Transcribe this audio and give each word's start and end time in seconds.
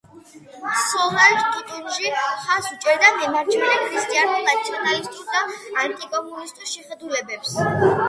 სოლანჟ 0.93 1.37
ტუტუნჯი 1.55 2.05
მხარს 2.31 2.67
უჭერდა 2.73 3.07
მემარჯვენე 3.19 3.77
ქრისტიანულ, 3.85 4.43
ნაციონალისტურ 4.51 5.33
და 5.33 5.47
ანტიკომუნისტურ 5.85 6.75
შეხედულებებს. 6.77 7.59